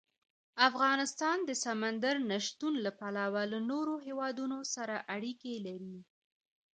افغانستان 0.69 1.37
د 1.49 1.49
سمندر 1.63 2.15
نه 2.29 2.37
شتون 2.45 2.73
له 2.85 2.91
پلوه 2.99 3.41
له 3.51 3.59
نورو 3.71 3.95
هېوادونو 4.07 4.57
سره 4.75 4.95
اړیکې 5.15 5.53
لري. 5.67 5.97